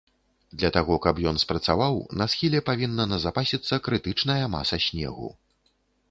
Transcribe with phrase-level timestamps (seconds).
[0.61, 5.29] Для таго, каб ён спрацаваў, на схіле павінна назапасіцца крытычная маса снегу.